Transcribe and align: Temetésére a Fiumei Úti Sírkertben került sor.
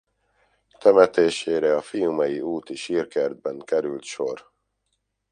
Temetésére 0.77 1.75
a 1.75 1.81
Fiumei 1.81 2.39
Úti 2.39 2.75
Sírkertben 2.75 3.59
került 3.59 4.03
sor. 4.03 4.51